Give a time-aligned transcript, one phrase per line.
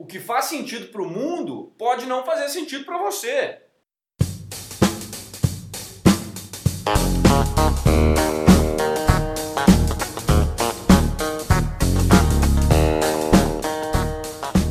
[0.00, 3.58] O que faz sentido para o mundo pode não fazer sentido para você.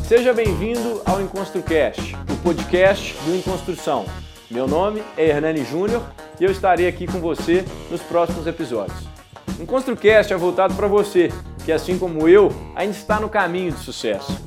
[0.07, 4.05] Seja bem-vindo ao EnconstruCast, o podcast do Enconstrução.
[4.49, 6.09] Meu nome é Hernani Júnior
[6.39, 9.03] e eu estarei aqui com você nos próximos episódios.
[9.59, 11.33] O EnconstruCast é voltado para você,
[11.65, 14.46] que assim como eu, ainda está no caminho de sucesso.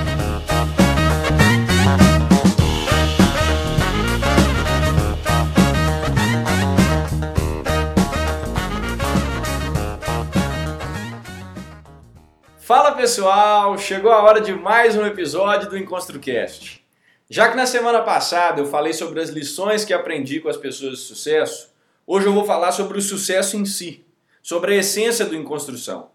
[12.73, 16.81] Fala pessoal, chegou a hora de mais um episódio do EnconstruCast.
[17.29, 20.99] Já que na semana passada eu falei sobre as lições que aprendi com as pessoas
[20.99, 21.69] de sucesso,
[22.07, 24.05] hoje eu vou falar sobre o sucesso em si,
[24.41, 26.11] sobre a essência do Enconstrução.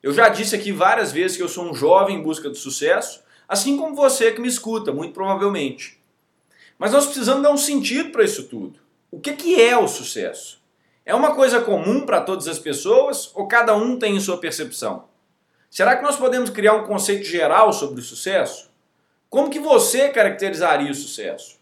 [0.00, 3.20] Eu já disse aqui várias vezes que eu sou um jovem em busca do sucesso,
[3.48, 6.00] assim como você que me escuta, muito provavelmente.
[6.78, 8.78] Mas nós precisamos dar um sentido para isso tudo.
[9.10, 10.62] O que, que é o sucesso?
[11.04, 15.15] É uma coisa comum para todas as pessoas ou cada um tem sua percepção?
[15.70, 18.70] Será que nós podemos criar um conceito geral sobre o sucesso?
[19.28, 21.58] Como que você caracterizaria o sucesso?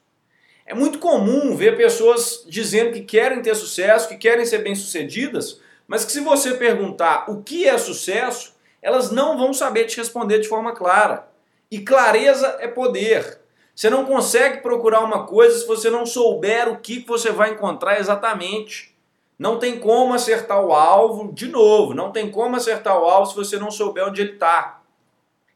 [0.67, 6.05] É muito comum ver pessoas dizendo que querem ter sucesso, que querem ser bem-sucedidas, mas
[6.05, 10.49] que se você perguntar o que é sucesso, elas não vão saber te responder de
[10.49, 11.29] forma clara.
[11.71, 13.41] E clareza é poder.
[13.75, 17.99] Você não consegue procurar uma coisa se você não souber o que você vai encontrar
[17.99, 18.94] exatamente.
[19.39, 23.37] Não tem como acertar o alvo, de novo, não tem como acertar o alvo se
[23.37, 24.81] você não souber onde ele está.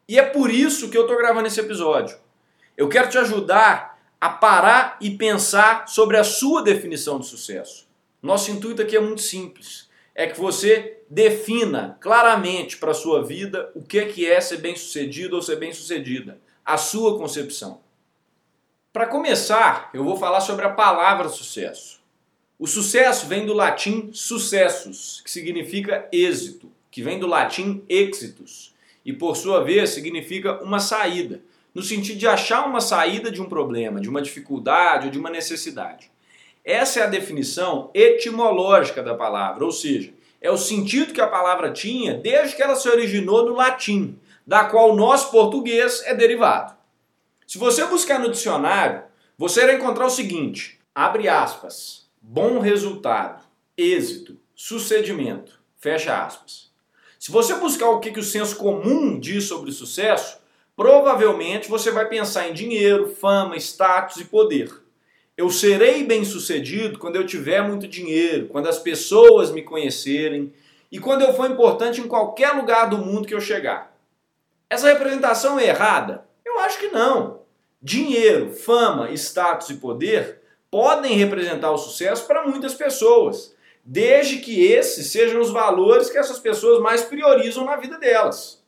[0.08, 2.18] E é por isso que eu estou gravando esse episódio.
[2.76, 7.86] Eu quero te ajudar a parar e pensar sobre a sua definição de sucesso.
[8.20, 9.88] Nosso intuito aqui é muito simples.
[10.14, 15.42] É que você defina claramente para a sua vida o que é ser bem-sucedido ou
[15.42, 16.40] ser bem-sucedida.
[16.64, 17.80] A sua concepção.
[18.92, 21.97] Para começar, eu vou falar sobre a palavra sucesso.
[22.60, 28.74] O sucesso vem do latim sucessus, que significa êxito, que vem do latim exitus,
[29.04, 31.40] e por sua vez significa uma saída,
[31.72, 35.30] no sentido de achar uma saída de um problema, de uma dificuldade ou de uma
[35.30, 36.10] necessidade.
[36.64, 41.70] Essa é a definição etimológica da palavra, ou seja, é o sentido que a palavra
[41.70, 46.74] tinha desde que ela se originou no latim, da qual o nosso português é derivado.
[47.46, 49.04] Se você buscar no dicionário,
[49.38, 53.44] você irá encontrar o seguinte: abre aspas bom resultado,
[53.76, 55.60] êxito, sucedimento.
[55.76, 56.70] Fecha aspas.
[57.18, 60.38] Se você buscar o que, que o senso comum diz sobre sucesso,
[60.76, 64.72] provavelmente você vai pensar em dinheiro, fama, status e poder.
[65.36, 70.52] Eu serei bem sucedido quando eu tiver muito dinheiro, quando as pessoas me conhecerem
[70.90, 73.96] e quando eu for importante em qualquer lugar do mundo que eu chegar.
[74.68, 76.26] Essa representação é errada?
[76.44, 77.42] Eu acho que não.
[77.80, 80.37] Dinheiro, fama, status e poder
[80.70, 86.38] podem representar o sucesso para muitas pessoas, desde que esses sejam os valores que essas
[86.38, 88.62] pessoas mais priorizam na vida delas.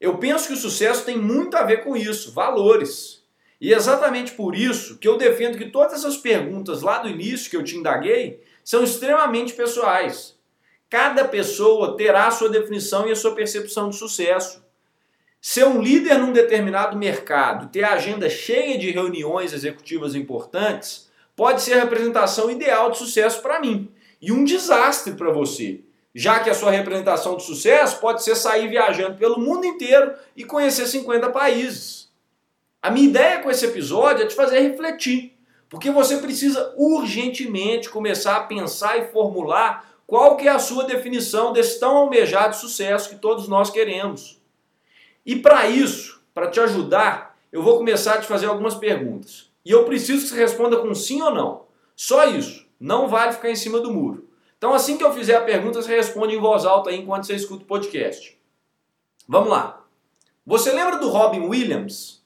[0.00, 3.22] Eu penso que o sucesso tem muito a ver com isso, valores.
[3.60, 7.50] E é exatamente por isso que eu defendo que todas essas perguntas lá do início
[7.50, 10.36] que eu te indaguei são extremamente pessoais.
[10.88, 14.64] Cada pessoa terá a sua definição e a sua percepção de sucesso.
[15.40, 21.07] Ser um líder num determinado mercado, ter a agenda cheia de reuniões executivas importantes,
[21.38, 23.88] pode ser a representação ideal de sucesso para mim
[24.20, 25.82] e um desastre para você,
[26.12, 30.42] já que a sua representação de sucesso pode ser sair viajando pelo mundo inteiro e
[30.42, 32.10] conhecer 50 países.
[32.82, 35.38] A minha ideia com esse episódio é te fazer refletir,
[35.68, 41.52] porque você precisa urgentemente começar a pensar e formular qual que é a sua definição
[41.52, 44.42] desse tão almejado sucesso que todos nós queremos.
[45.24, 49.47] E para isso, para te ajudar, eu vou começar a te fazer algumas perguntas.
[49.68, 51.66] E eu preciso que você responda com sim ou não.
[51.94, 52.66] Só isso.
[52.80, 54.26] Não vale ficar em cima do muro.
[54.56, 57.34] Então, assim que eu fizer a pergunta, você responde em voz alta aí enquanto você
[57.34, 58.40] escuta o podcast.
[59.28, 59.86] Vamos lá.
[60.46, 62.24] Você lembra do Robin Williams?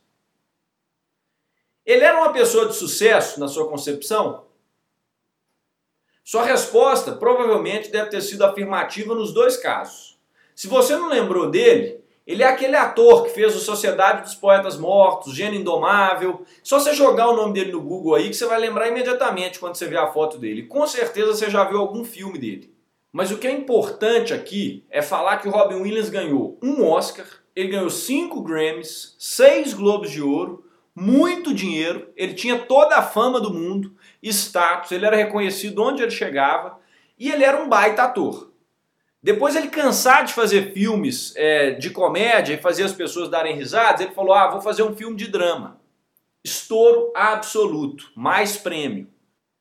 [1.84, 4.46] Ele era uma pessoa de sucesso na sua concepção?
[6.22, 10.16] Sua resposta provavelmente deve ter sido afirmativa nos dois casos.
[10.54, 14.78] Se você não lembrou dele, ele é aquele ator que fez o Sociedade dos Poetas
[14.78, 16.44] Mortos, Gênio Indomável.
[16.62, 19.74] Só você jogar o nome dele no Google aí que você vai lembrar imediatamente quando
[19.74, 20.64] você vê a foto dele.
[20.64, 22.72] Com certeza você já viu algum filme dele.
[23.12, 27.26] Mas o que é importante aqui é falar que o Robin Williams ganhou um Oscar,
[27.54, 30.64] ele ganhou cinco Grammys, seis Globos de Ouro,
[30.94, 36.10] muito dinheiro, ele tinha toda a fama do mundo, status, ele era reconhecido onde ele
[36.10, 36.78] chegava
[37.18, 38.51] e ele era um baita ator.
[39.22, 44.00] Depois ele cansar de fazer filmes é, de comédia e fazer as pessoas darem risadas,
[44.00, 45.80] ele falou: Ah, vou fazer um filme de drama.
[46.44, 49.06] Estouro absoluto, mais prêmio.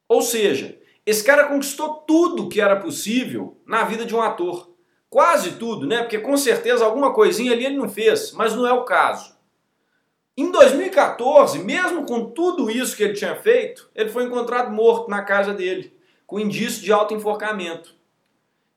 [0.09, 4.71] Ou seja, esse cara conquistou tudo que era possível na vida de um ator.
[5.09, 5.99] Quase tudo, né?
[5.99, 9.35] Porque com certeza alguma coisinha ali ele não fez, mas não é o caso.
[10.35, 15.21] Em 2014, mesmo com tudo isso que ele tinha feito, ele foi encontrado morto na
[15.21, 15.93] casa dele,
[16.25, 17.93] com indício de alto enforcamento.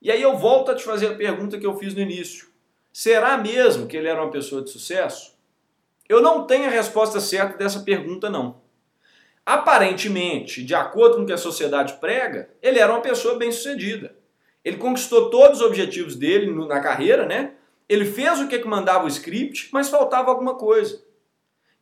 [0.04, 2.48] E aí eu volto a te fazer a pergunta que eu fiz no início.
[2.92, 5.34] Será mesmo que ele era uma pessoa de sucesso?
[6.06, 8.60] Eu não tenho a resposta certa dessa pergunta, não.
[9.46, 14.14] Aparentemente, de acordo com o que a sociedade prega, ele era uma pessoa bem-sucedida.
[14.62, 17.54] Ele conquistou todos os objetivos dele na carreira, né?
[17.88, 21.02] Ele fez o que mandava o script, mas faltava alguma coisa.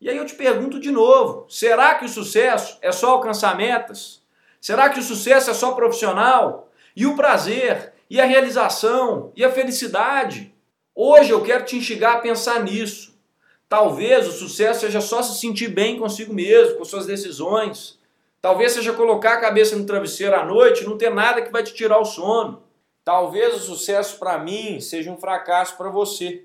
[0.00, 4.22] E aí eu te pergunto de novo: será que o sucesso é só alcançar metas?
[4.60, 6.70] Será que o sucesso é só profissional?
[6.94, 7.91] E o prazer?
[8.12, 10.54] E a realização e a felicidade.
[10.94, 13.18] Hoje eu quero te instigar a pensar nisso.
[13.66, 17.98] Talvez o sucesso seja só se sentir bem consigo mesmo, com suas decisões.
[18.38, 21.62] Talvez seja colocar a cabeça no travesseiro à noite e não ter nada que vai
[21.62, 22.62] te tirar o sono.
[23.02, 26.44] Talvez o sucesso para mim seja um fracasso para você.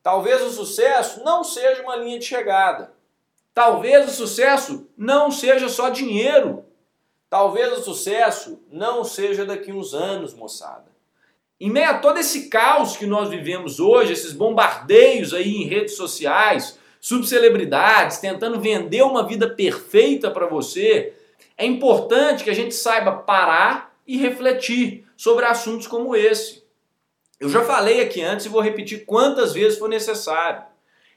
[0.00, 2.92] Talvez o sucesso não seja uma linha de chegada.
[3.52, 6.64] Talvez o sucesso não seja só dinheiro.
[7.28, 10.94] Talvez o sucesso não seja daqui uns anos, moçada.
[11.60, 15.96] Em meio a todo esse caos que nós vivemos hoje, esses bombardeios aí em redes
[15.96, 21.14] sociais, subcelebridades tentando vender uma vida perfeita para você,
[21.56, 26.64] é importante que a gente saiba parar e refletir sobre assuntos como esse.
[27.38, 30.64] Eu já falei aqui antes e vou repetir quantas vezes for necessário.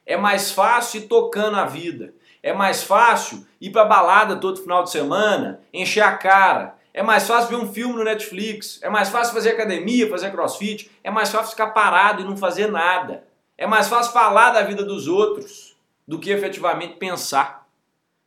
[0.06, 2.14] É mais fácil ir tocando a vida.
[2.42, 6.76] É mais fácil ir para balada todo final de semana, encher a cara.
[6.94, 8.80] É mais fácil ver um filme no Netflix.
[8.82, 10.90] É mais fácil fazer academia, fazer crossfit.
[11.04, 13.24] É mais fácil ficar parado e não fazer nada.
[13.58, 15.76] É mais fácil falar da vida dos outros
[16.08, 17.68] do que efetivamente pensar.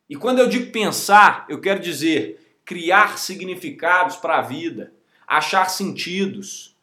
[0.09, 4.93] E quando eu digo pensar, eu quero dizer criar significados para a vida,
[5.27, 6.77] achar sentidos,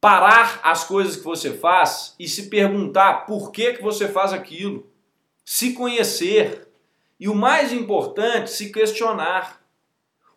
[0.00, 4.90] parar as coisas que você faz e se perguntar por que, que você faz aquilo
[5.44, 6.68] se conhecer
[7.18, 9.60] e, o mais importante, se questionar.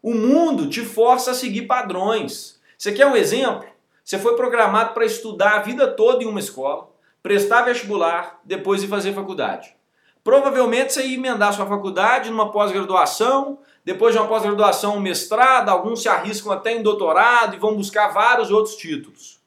[0.02, 2.60] O mundo te força a seguir padrões.
[2.78, 3.68] Você quer um exemplo?
[4.04, 6.90] Você foi programado para estudar a vida toda em uma escola,
[7.24, 9.76] prestar vestibular, depois ir fazer faculdade.
[10.24, 16.02] Provavelmente você ia emendar sua faculdade numa pós-graduação, depois de uma pós-graduação, um mestrado, alguns
[16.02, 19.40] se arriscam até em doutorado e vão buscar vários outros títulos.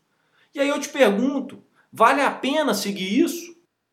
[0.54, 1.62] E aí eu te pergunto,
[1.92, 3.47] vale a pena seguir isso?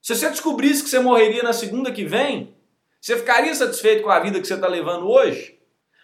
[0.06, 2.54] Se você descobrisse que você morreria na segunda que vem,
[3.02, 5.58] você ficaria satisfeito com a vida que você está levando hoje?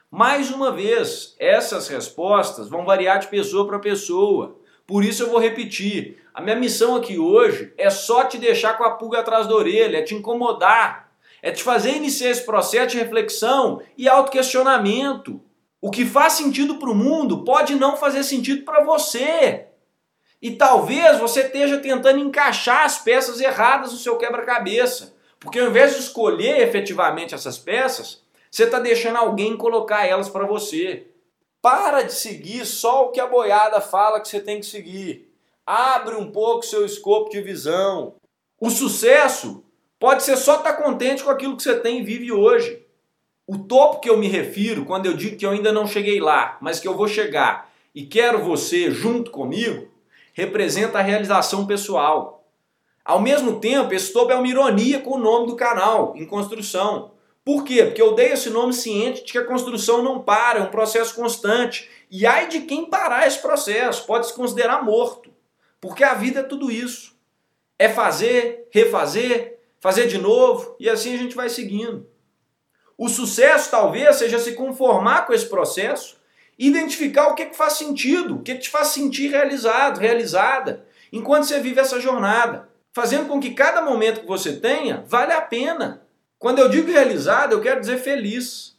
[0.09, 4.57] Mais uma vez, essas respostas vão variar de pessoa para pessoa.
[4.87, 6.17] Por isso eu vou repetir.
[6.33, 9.97] A minha missão aqui hoje é só te deixar com a pulga atrás da orelha,
[9.99, 15.39] é te incomodar, é te fazer iniciar esse processo de reflexão e autoquestionamento.
[15.79, 19.67] O que faz sentido para o mundo pode não fazer sentido para você.
[20.41, 25.13] E talvez você esteja tentando encaixar as peças erradas no seu quebra-cabeça.
[25.39, 30.45] Porque ao invés de escolher efetivamente essas peças, você está deixando alguém colocar elas para
[30.45, 31.07] você.
[31.61, 35.31] Para de seguir só o que a boiada fala que você tem que seguir.
[35.65, 38.15] Abre um pouco seu escopo de visão.
[38.59, 39.63] O sucesso
[39.99, 42.83] pode ser só estar tá contente com aquilo que você tem e vive hoje.
[43.45, 46.57] O topo que eu me refiro quando eu digo que eu ainda não cheguei lá,
[46.61, 49.90] mas que eu vou chegar e quero você junto comigo,
[50.41, 52.43] representa a realização pessoal.
[53.05, 57.11] Ao mesmo tempo, esse topo é uma ironia com o nome do canal, em construção.
[57.45, 57.85] Por quê?
[57.85, 61.15] Porque eu dei esse nome ciente de que a construção não para, é um processo
[61.15, 61.89] constante.
[62.09, 65.31] E ai de quem parar esse processo, pode se considerar morto.
[65.79, 67.15] Porque a vida é tudo isso.
[67.77, 72.07] É fazer, refazer, fazer de novo, e assim a gente vai seguindo.
[72.97, 76.20] O sucesso talvez seja se conformar com esse processo
[76.67, 81.45] identificar o que, que faz sentido, o que, que te faz sentir realizado, realizada, enquanto
[81.45, 86.03] você vive essa jornada, fazendo com que cada momento que você tenha vale a pena.
[86.37, 88.77] Quando eu digo realizado, eu quero dizer feliz.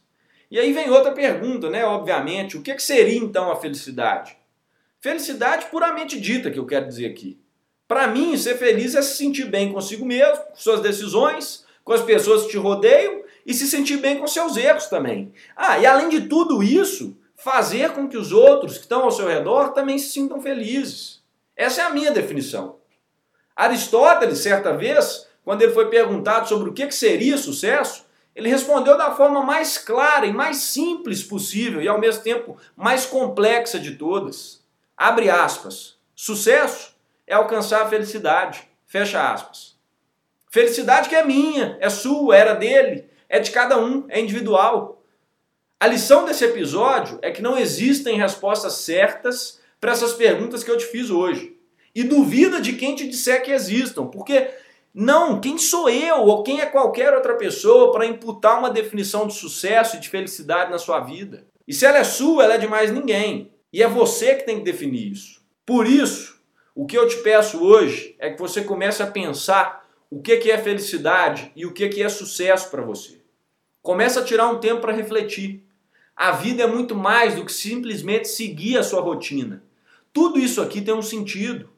[0.49, 1.83] E aí vem outra pergunta, né?
[1.83, 4.37] Obviamente, o que, que seria então a felicidade?
[5.01, 7.37] Felicidade puramente dita, que eu quero dizer aqui.
[7.85, 12.01] Para mim, ser feliz é se sentir bem consigo mesmo, com suas decisões, com as
[12.01, 15.33] pessoas que te rodeiam e se sentir bem com seus erros também.
[15.55, 19.27] Ah, e além de tudo isso, fazer com que os outros que estão ao seu
[19.27, 21.21] redor também se sintam felizes.
[21.57, 22.77] Essa é a minha definição.
[23.53, 29.11] Aristóteles, certa vez, quando ele foi perguntado sobre o que seria sucesso, ele respondeu da
[29.11, 34.63] forma mais clara e mais simples possível e ao mesmo tempo mais complexa de todas.
[34.95, 35.97] Abre aspas.
[36.15, 36.95] Sucesso
[37.27, 38.67] é alcançar a felicidade.
[38.87, 39.75] Fecha aspas.
[40.49, 45.02] Felicidade que é minha, é sua, era dele, é de cada um, é individual.
[45.83, 50.77] A lição desse episódio é que não existem respostas certas para essas perguntas que eu
[50.77, 51.57] te fiz hoje.
[51.93, 54.49] E duvida de quem te disser que existam, porque
[54.93, 59.33] não, quem sou eu ou quem é qualquer outra pessoa para imputar uma definição de
[59.33, 61.43] sucesso e de felicidade na sua vida?
[61.67, 63.51] E se ela é sua, ela é de mais ninguém.
[63.73, 65.41] E é você que tem que definir isso.
[65.65, 66.41] Por isso,
[66.73, 70.57] o que eu te peço hoje é que você comece a pensar o que é
[70.57, 73.21] felicidade e o que é sucesso para você.
[73.81, 75.61] Comece a tirar um tempo para refletir.
[76.15, 79.63] A vida é muito mais do que simplesmente seguir a sua rotina.
[80.11, 81.69] Tudo isso aqui tem um sentido.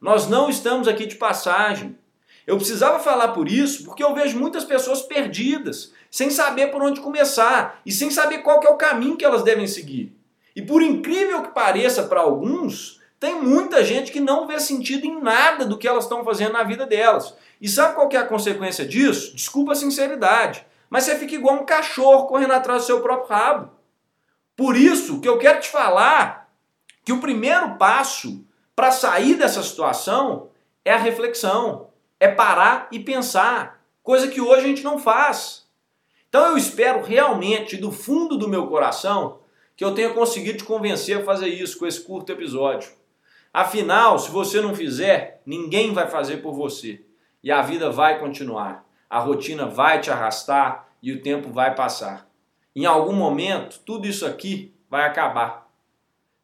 [0.00, 1.96] Nós não estamos aqui de passagem.
[2.46, 7.00] Eu precisava falar por isso porque eu vejo muitas pessoas perdidas, sem saber por onde
[7.00, 10.14] começar e sem saber qual é o caminho que elas devem seguir.
[10.54, 15.20] E por incrível que pareça para alguns, tem muita gente que não vê sentido em
[15.20, 17.34] nada do que elas estão fazendo na vida delas.
[17.60, 19.34] E sabe qual é a consequência disso?
[19.34, 23.77] Desculpa a sinceridade, mas você fica igual um cachorro correndo atrás do seu próprio rabo.
[24.58, 26.52] Por isso que eu quero te falar
[27.04, 30.50] que o primeiro passo para sair dessa situação
[30.84, 31.88] é a reflexão
[32.18, 35.68] é parar e pensar, coisa que hoje a gente não faz.
[36.28, 39.38] Então eu espero realmente, do fundo do meu coração,
[39.76, 42.90] que eu tenha conseguido te convencer a fazer isso com esse curto episódio.
[43.54, 47.04] Afinal, se você não fizer, ninguém vai fazer por você.
[47.44, 48.84] E a vida vai continuar.
[49.08, 52.27] A rotina vai te arrastar e o tempo vai passar.
[52.78, 55.68] Em algum momento, tudo isso aqui vai acabar.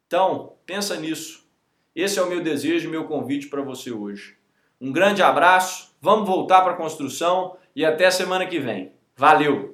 [0.04, 1.48] Então, pensa nisso.
[1.94, 4.36] Esse é o meu desejo e meu convite para você hoje.
[4.80, 8.90] Um grande abraço, vamos voltar para a construção e até semana que vem.
[9.16, 9.73] Valeu!